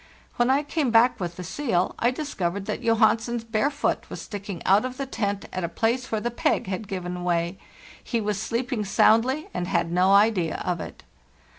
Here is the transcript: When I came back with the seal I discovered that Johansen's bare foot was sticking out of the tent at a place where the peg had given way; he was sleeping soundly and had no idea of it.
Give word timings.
When 0.37 0.49
I 0.49 0.63
came 0.63 0.89
back 0.89 1.19
with 1.19 1.35
the 1.35 1.43
seal 1.43 1.93
I 1.99 2.09
discovered 2.09 2.65
that 2.65 2.81
Johansen's 2.81 3.43
bare 3.43 3.69
foot 3.69 4.09
was 4.09 4.19
sticking 4.19 4.63
out 4.65 4.83
of 4.83 4.97
the 4.97 5.05
tent 5.05 5.45
at 5.53 5.63
a 5.63 5.69
place 5.69 6.11
where 6.11 6.19
the 6.19 6.31
peg 6.31 6.65
had 6.65 6.87
given 6.87 7.23
way; 7.23 7.59
he 8.03 8.19
was 8.19 8.41
sleeping 8.41 8.83
soundly 8.83 9.47
and 9.53 9.67
had 9.67 9.91
no 9.91 10.11
idea 10.13 10.55
of 10.65 10.79
it. 10.81 11.03